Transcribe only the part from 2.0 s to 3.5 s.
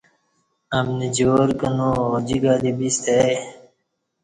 اوجک الی بستہ ائی